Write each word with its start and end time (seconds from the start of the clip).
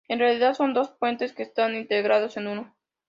En 0.07 0.17
realidad 0.17 0.55
son 0.55 0.73
dos 0.73 0.89
puentes 0.89 1.31
que 1.31 1.43
están 1.43 1.75
integrados 1.75 2.35
en 2.35 2.47
uno. 2.47 2.75